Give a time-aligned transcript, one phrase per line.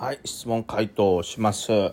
[0.00, 1.92] はい、質問回答します。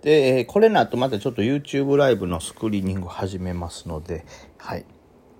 [0.00, 4.24] で、これの後またちょっと YouTube ライブのスクリーニング始めますので、
[4.58, 4.86] はい。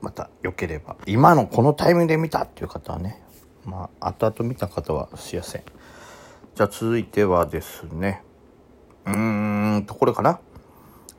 [0.00, 3.22] また良ければ、今のこのタイミングで見たっていう方はね、
[3.64, 5.62] まあ、後々見た方はすいません。
[6.56, 8.24] じゃあ続いてはですね、
[9.06, 10.40] うーんと、これかな？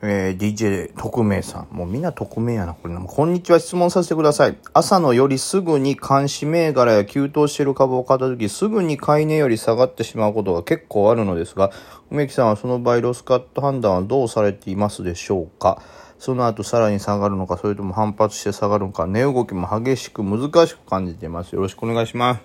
[0.02, 1.74] えー、DJ 特命さん。
[1.74, 3.00] もうみんな特命やな、これな。
[3.00, 4.56] こんにちは、質問させてください。
[4.72, 11.70] 朝のよりすぐに監視銘柄や急騰している株を買った時、すぐに買い値より下がってしまうことが結構あるのですが、
[12.10, 15.82] 梅木さんはその場合、ロスカット判断はどうされていますでしょうか？
[16.18, 21.54] その後さらに下がるのか、それとも反発して下がるのか、値動きも激しく難しく感じています。
[21.54, 22.40] よろしくお願いします。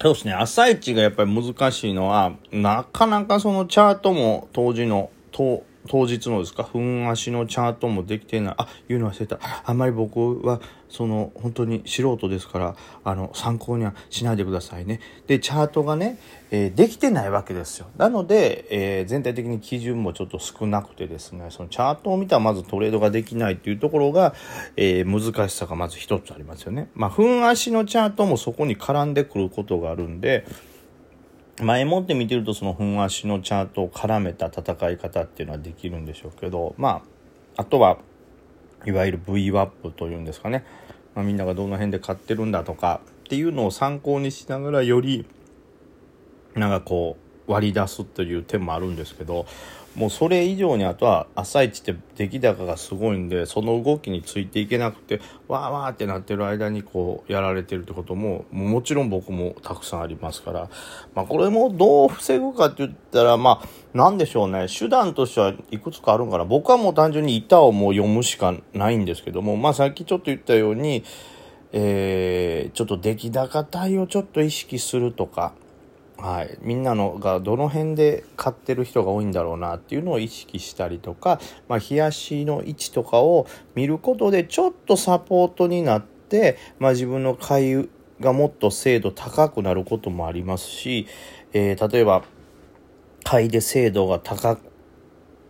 [0.00, 8.54] そうですね、朝一がやっぱり難しいのは、なかなかそのチャートも当時の、当当日のですか、分足のチャートもできてない。
[8.56, 9.38] あ、言うの忘れた。
[9.64, 15.00] あんまり僕は、その、本当に素人ですから、あの、参考にはしないでくださいね。
[15.26, 16.18] で、チャートがね、
[16.50, 17.86] えー、できてないわけですよ。
[17.96, 24.34] なので、えー、全体的に基準もちょっと少なくてですね、そのチャートを見たらまずトレードができないっていうところが、
[24.76, 26.88] えー、難しさがまず一つありますよね。
[26.94, 30.46] まあ、分足のチャートもそこに絡んでくることがあるんで、
[31.60, 37.02] 前もって見てるとその分足のチャートを絡めた戦い方っていうのはできるんでしょうけどま
[37.56, 37.98] ああとは
[38.84, 40.64] いわゆる VWAP というんですかね、
[41.14, 45.26] まあ、みんながどの辺で買ってるんだとかっていうのを参考にしながらより
[46.54, 49.46] なんかこう割り出すという点もあるんですけど
[49.94, 60.68] もうそれ以上にあとは朝一って出来高がすごいんでその動きについていけなくてわーわーってなってる間にこうやられてるってことももちろん僕もたくさんありますから、
[61.14, 64.66] まあ、これもどう防ぐかって言ったらまあなんでしょうね。
[64.66, 71.04] 手段としてはいくつかあるんかな僕はもう単純に板をもう読むしかないんですけどもまあさっきちょっと言ったように
[71.76, 75.54] えー、ちょっと出来高帯をちょっと意識するとか
[76.24, 81.38] はい、みんなのがどの辺で買ってる人が多いんだろうなっていうのを意識したりとか、
[81.68, 87.90] まあ、冷やしの位置とかを見ることでちょっとサポートになって、まあ、自分の買い
[88.20, 91.06] がもっと精度高くなることもありますし、
[91.52, 92.24] えー、例えば
[93.22, 94.56] 買いで精度が高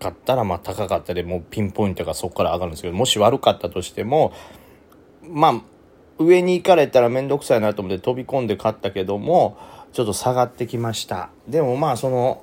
[0.01, 4.33] かったらまあ高かったでもうピンポイントがそこから上がるんですけどもし悪かったとしても
[5.23, 5.63] まあ
[6.19, 9.57] 上に行かれたら面倒くさいなと思って飛び込んで買ったけども
[9.95, 11.31] ちょっと下がってきました。
[11.47, 12.43] でもまあその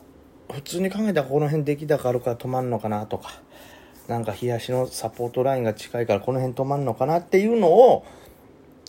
[0.50, 3.42] 普通に考えたらこの辺出来高あるから止まんのかなとか
[4.08, 8.06] なんか冷やしのサポートラインが近いからこの辺止まんのかなっていうのを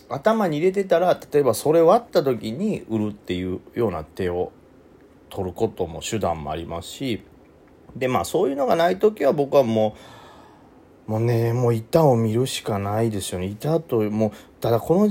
[0.09, 4.53] 頭に入れてたら例えばそれ割った時に売るっていうような手を
[5.29, 7.25] 取ることも手段もありますし
[7.97, 10.22] でまあそういうのがない時は僕はもう
[11.13, 13.45] もうね、もう板を見るしかないですよね。
[13.45, 15.11] 板と、もう、ただこの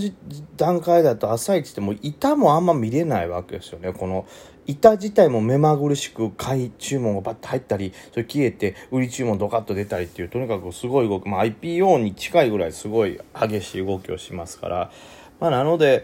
[0.57, 3.93] 段階だと朝一ってもう板もあんま見れないわけですよね。
[3.93, 4.25] この
[4.65, 14.91] 板自体も目まぐるしく買い注文がバッと入ったり、それ消えて売り注文ドカッと出たりっていう、とにかくすごい動き、まあ IPO に近いぐらいすごい激しい動きをしますから、
[15.39, 16.03] まあなので、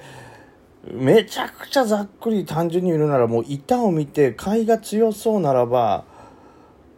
[0.92, 6.06] めちゃくちゃざっくり単純に言うならもう板を見て買いが強そうならば、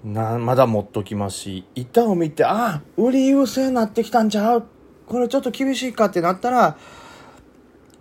[0.03, 4.63] なまだ持っときますし板を見てあ売り優勢になってきたんちゃう？
[5.05, 6.77] これちょっと厳しいかってなったら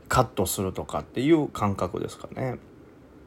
[0.09, 2.59] カットするとかっていう感覚ですかね。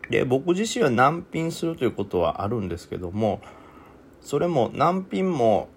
[0.10, 3.42] で僕自身は難品するということはあるんですけども
[4.22, 5.70] それも難品も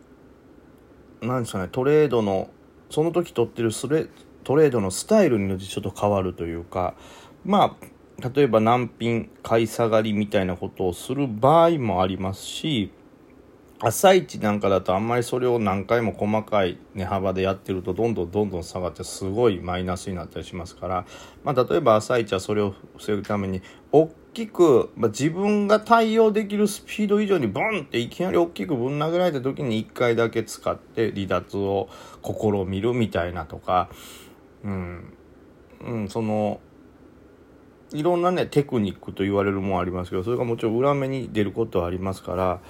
[1.20, 2.50] 何ですかねトレードの
[2.90, 4.06] その時取ってるスレ
[4.44, 6.94] トレードのスタイルによってちょっと変わるというか
[7.44, 7.86] まあ
[8.18, 12.92] 例えば難品買い下がりみたいなことをする場合もありますし
[13.80, 21.06] 朝一なんかだとあんまりそれを何回も細かい値幅でやってるとどんどんどんどん下がってすごいマイナスになったりしますから、
[21.42, 31.88] まあ、例えば朝一はそれを防ぐために大きく、まあ、自分が対応できるスピード以上にボンっていきなり大きくぶん殴られた時に1回だけ使って離脱を
[32.22, 33.90] 試みるみたいなとか、
[34.62, 35.14] うん、
[35.84, 36.60] うん、その
[37.94, 42.60] いろんなねテクニックと言われるもんありますけどそれがもちろん裏目に出ることはありますから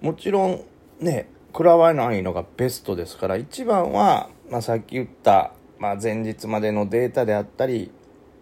[0.00, 0.64] もちろん
[1.00, 7.92] ね食らわないのがベストですから一番は、まあ、さっき言った、まあ、前日までのデータであったり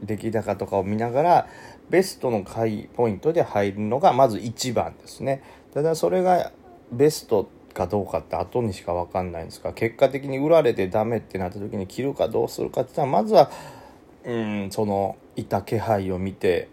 [0.03, 1.49] 出来高とかを見ながら
[1.91, 5.43] ベストの買いポイントで入るのがまず一番ですね。
[5.75, 6.53] ただそれが
[6.91, 13.51] ベストかどうかって後にしか分かんないんですが結果的に売られてダメってなった時に切るかどうするかって言ったらまずは
[14.25, 16.69] うんそのいた気配を見て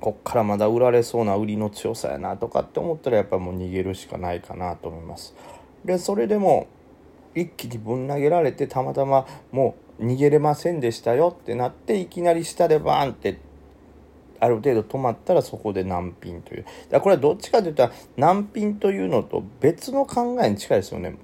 [0.00, 5.34] こっからまだ売られそうな売りの強さやなとかって思ったらやっぱもう逃げるしかないかなと思います。
[5.84, 6.66] でそれでも
[7.34, 13.38] 一気にぶん投げられてたまたまもう逃げれませんでしたよってなっていきなり下でバーンって
[14.40, 16.66] ある程度止まったらそこで難品という。
[16.90, 21.16] だこれはどっちかというと難品というのと別の考えに近いですよね。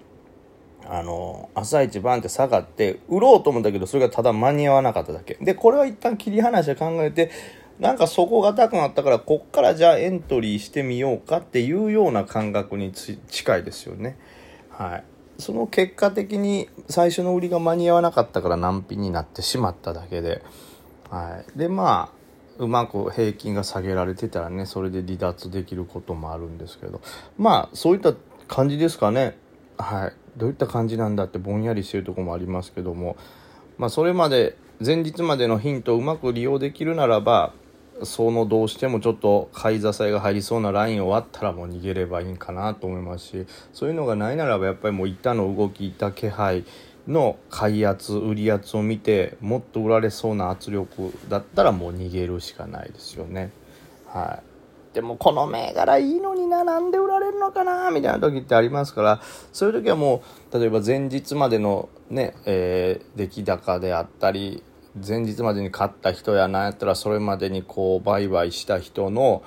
[0.88, 5.36] あの、朝一番って下がって、売ろうと思ったけど、それがただ間に合わなかっただけ。
[5.40, 7.30] で、これは一旦切り離して考えて、
[7.78, 14.16] なんかそこが高くなったから、こっからじゃあエントリーしてみようかっていうような感覚に近いですよね。
[14.70, 15.04] はい。
[15.38, 20.42] その結果的に最初の売りが間に合わなかったから難品になってしまっただけで、
[21.10, 21.58] はい。
[21.58, 22.22] で、まあ、
[22.62, 27.00] うまく平均が下げられてたらね、それで離脱できることもあるんですけど、
[27.38, 28.14] まあ、そういった
[28.46, 29.36] 感じですかね。
[29.82, 30.12] はい。
[30.36, 33.16] どういった感じなんだってぼんやりしてるとこもありますけども、
[33.78, 37.52] まあ、それまで前日までのヒントをうまく利用できるならば
[38.04, 46.64] そのどうしてもちょっと買い支えが入りそうなラインを割ったらもう逃げればいいんかなと思いますしそういうのがないならばやっぱりもう板の動き板気配
[47.06, 53.50] の買い圧売り圧を見てもっと売られそうな圧力だったらもう逃げるしかないですよね。
[54.06, 54.51] はい
[54.94, 59.20] でもこの銘柄いいのにな、なんで売られるのかな、みたいな時ってありますから、
[59.52, 60.22] そういう時はも
[60.52, 64.62] う、例えば前日までのね、えー、出来高であったり、
[64.94, 69.42] 前日までに買った人やなんやったらそれまでにこう売買した人の、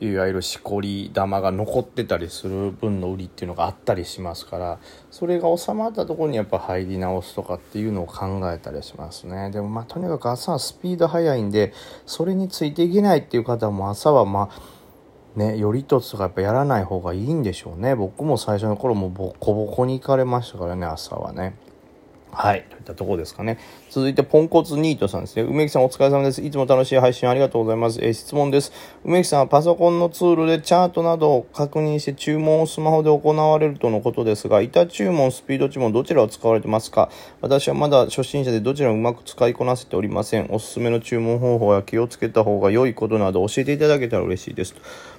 [0.00, 4.78] いわゆるしこり玉が残ってたりする分の売りっていうのがあったりしますから
[5.10, 9.50] それが収まったところにやっぱ入り直すとかっていうのを考えたりしますね。
[9.50, 11.72] でもまあとにかく朝はスピード速いんで
[12.06, 14.77] それについていけないっていう方も朝はまあ
[15.36, 17.94] ね、よりとつとかやっぱやらない方がいいんでしょうね。
[17.94, 21.54] 僕も最初の頃もボコボコに行かれましたからね、朝はね。
[22.40, 22.64] はい。
[22.70, 23.58] といったところですかね。
[23.90, 25.42] 続いて、ポンコツニートさんですね。
[25.42, 26.40] 梅木さんお疲れ様です。
[26.40, 27.98] いつも楽しい配信ありがとうございます。
[28.00, 28.72] えー、質問です。
[29.04, 37.10] 梅木さんはパソコンのツールでチャートなどを確認して注文をスマホで行われるとのことですが、板注文、スピード注文、どちらを使われてますか？
[37.40, 40.46] 私はまだ初心者でどちらもうまく使いこなせておりません。
[40.50, 44.76] おすすめの注文方法や気をつけた方が良いことなど教えていただけたら嬉しいです。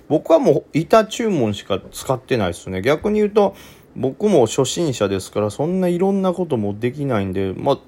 [0.08, 2.82] 僕はもう板注文しか使ってないですね。
[2.82, 3.56] 逆に言うと、
[3.96, 7.80] 僕も初心者ですからそんないろんなこともできないんでまあ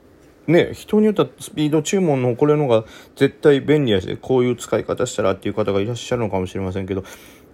[0.47, 7.03] ね人によってはスピード注文のこれのが絶対便利やしこういう使い方したらっていう方がいらっしゃるのかもしれませんけど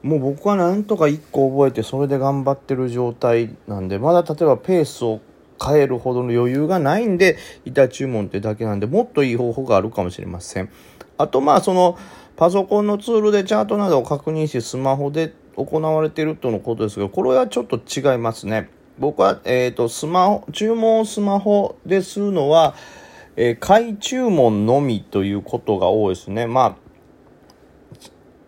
[0.04, 5.22] もう僕はなんとか1個覚えてそれで頑張ってる状態なんでまだ例えばペースを
[5.64, 10.70] 変えるほどの余裕がないんで板注文ってだけなんでもっといい方法があるかもしれません。
[11.18, 11.98] あとまあその
[12.36, 18.70] パソコンのツールでチャートなどを確認してスマホで行われているとのことですが、これはちょっと違いますね。
[19.00, 22.76] 僕は、えっ、ー、と、スマホ、注文をスマホでするのは、
[23.36, 26.48] えー、買い注文のみということが多いですね。
[26.48, 26.76] まあ、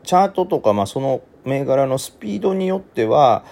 [0.03, 3.43] チャートとか、まあ、その銘柄のスピードによっては、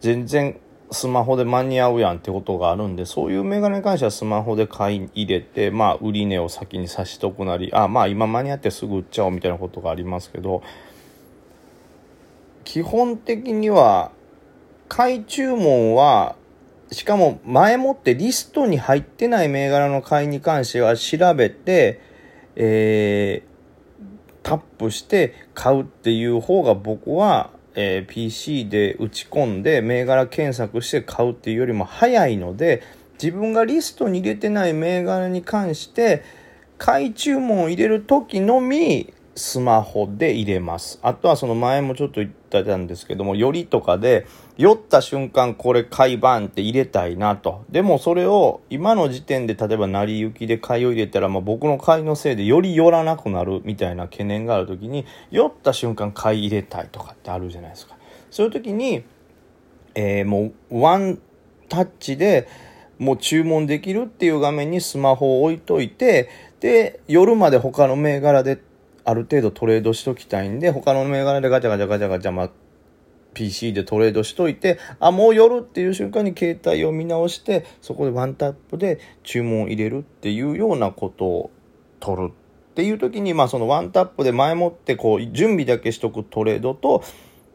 [0.00, 0.58] 全然
[0.90, 10.62] スマホで間に合うやんってことがあるんで、そういう銘柄に関してはスマホで買い入れて、まあ、売り値を先に差しとくなり、あ、まあ、今間に合ってすぐ売っちゃおうみたいなことがありますけど、
[12.64, 14.10] 基本的には、
[14.88, 16.36] 買い注文は、
[16.92, 22.00] しかも前もってリストに入ってない銘柄の買いに関しては調べて、
[22.56, 23.54] えー、
[24.42, 32.82] タップして買うっていう方が僕は、えー、PC で打ち込んで銘柄検索して買うっていうよりも早いので、
[33.14, 36.22] 自分がリストに入れてない銘柄に関して、
[36.78, 40.98] 買い注文を入れる時のみ、スマホで入れます。
[41.02, 44.26] あとはその前もちょっと言ってたんですけども、よりとかで、
[44.56, 47.64] 酔った瞬間これ買いバンって入れたいなと。
[47.68, 57.96] でもそれを今の時点で例えば成り行きで買いを入れたら、まあ、僕の買いのせいでより寄らなくなるみたいな懸念がある時に、酔った瞬間買い入れたいとかってあるじゃないですか。
[58.30, 59.02] そういう時に、
[59.96, 61.18] えー、もうワン
[61.68, 62.48] タッチで
[62.98, 66.28] もう注文できるっていう画面にスマホを置いといて、
[66.60, 68.58] で、夜まで他の銘柄で
[69.04, 72.50] ある程度トレードしときたいんで、他の銘柄でガチャガチャガチャガチャ、まあ、
[73.34, 81.50] PC でトレードしといて、あ、もう夜っていう瞬間に携帯を見直して、そこでワンタップで注文を入れるっていうようなことを
[82.00, 87.02] 取るっていう時に、まあそのワンタップで前もってこう準備だけしとくトレードと、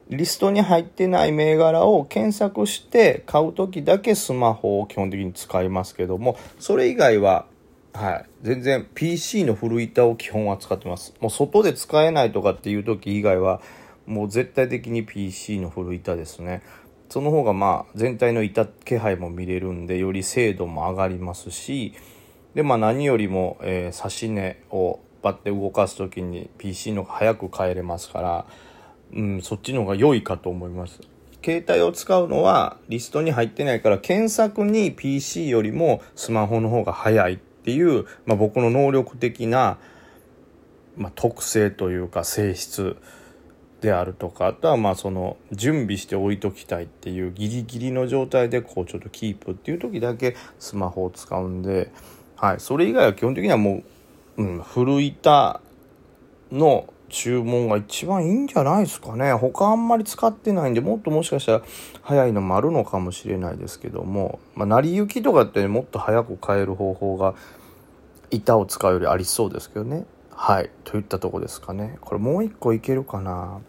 [0.10, 7.46] リストに入ってない銘柄を検索して買う時だけスマホを基本的に使いますけども、それ以外は
[7.94, 8.26] はい。
[8.44, 11.14] 全然 PC の古板を基本は使ってます。
[11.20, 13.62] もう外で使えないとかっていう時以外は、
[14.06, 16.62] もう絶対的に PC の古板ですね。
[17.10, 21.94] その方がまあ全体の板気配も見れるんで、より精度も上がりますし、
[22.54, 28.46] でまあ何よりも、えー、指し値をバッて動かす時に PC の方が早く変えれますから、
[29.14, 31.02] うん、そっちの方が良いかと思います。
[31.44, 39.78] 携帯を使うのはリストに入ってないから検索に PC よりもスマホの方が早いっていう、まあ、僕の能力的な
[41.00, 42.98] まあ、特性というか性質
[43.82, 51.90] であるとかあとはまあその準備して置いときたいっていうギリギリの状態でこうちょっとキープっていう時だけスマホを使うんで、
[52.36, 53.84] はい、それ以外は基本的にはも
[54.38, 55.62] う、うん、古板
[56.52, 59.34] の注文が一番いいんじゃないですかね。
[59.34, 61.62] 他あんまり使ってないんでもっともしかしたら
[62.02, 67.36] 早いのもあるのかもしれないですけども、まあ、成り行きとかって、ね、もっと早く変える方法が
[68.32, 70.06] 板を使うよりありそうですけどね。
[70.32, 70.70] はい。
[70.84, 71.98] といったとこですかね。
[72.02, 73.60] これもう一個いけるかな。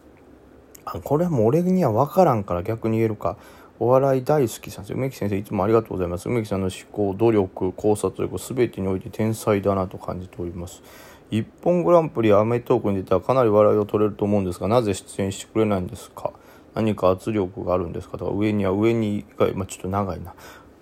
[0.85, 3.37] あこれはもう俺には分からんから逆に言えるか。
[3.79, 6.29] お笑い大好きさんです梅木先生いつもありがとうございます。
[6.29, 10.83] 梅木さんの思考努力考察力全てにおいて天才だなと感じております。
[11.31, 16.31] 一本グランプリアメトークに出たらかなり笑いを取れると思うんですがなぜ出演してくれないんですか？
[16.75, 18.17] 何か圧力があるんですか？
[18.17, 20.35] とか上には上にが、まあ、ちょっと長いな。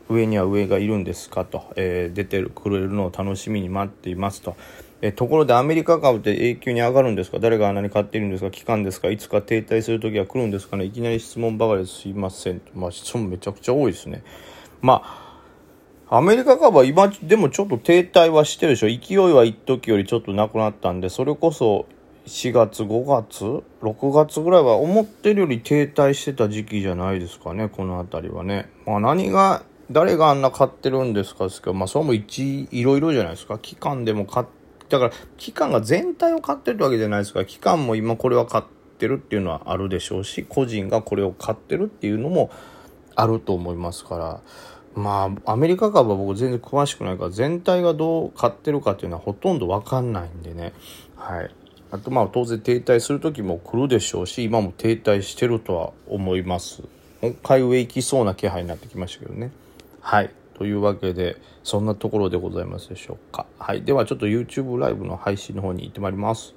[0.09, 4.57] 上には上がいるんですかと、えー、出てくれるのを楽しみに待っていますと
[5.01, 7.39] えところでアメリカ株って永久に上がるんですか？
[7.39, 8.51] 誰があんなに買っているんですか？
[8.51, 9.09] 期間ですか？
[9.09, 10.83] いつか停滞する時は来るんですかね？
[10.83, 12.61] いきなり質問ばかりですいません。
[12.75, 14.23] まあ質問めちゃくちゃ多いですね。
[14.81, 15.01] ま
[16.09, 18.87] あ、アメリカ株は今でもちょっと停滞はしてるでしょ。
[18.87, 21.85] 勢いは一時よりちょっとなくなったんで、それこそ
[22.25, 23.45] 4月、5月、
[23.81, 28.69] 6月ぐらいは思ってるより停滞してた時期じゃないですかね、この辺りはね。
[28.85, 31.45] まあ何が、誰があんな買ってるんですか？
[31.45, 33.57] ですけど、まあそれも一、いろいろじゃないですか。
[33.59, 34.45] 期間でも買っ
[34.89, 38.63] だから、期間が全体を買ってるってわけじゃないですから、期間も今これは買っ
[38.97, 42.49] てるっていうのはあるでしょうし、個人がこれを買ってるっていうのも
[43.15, 44.41] あると思いますから、
[44.95, 50.73] まあ、アメリカ株は僕全然詳しくないから、全体がどう買ってるかっていうのはほとんどわかんないんでね。
[51.15, 51.51] はい。
[51.91, 56.81] あとまあ当然停滞する時も来るでしょうし、今も停滞してるとは思います。
[57.21, 59.51] もう一回上行きそうな気配になってきましたけどね。
[60.01, 60.33] はい。
[60.55, 63.45] というわけで、そんなところでございますでしょうか。
[63.57, 63.83] はい。
[63.83, 66.53] ではちょっと YouTube ライブの配信の方に行ってまいります。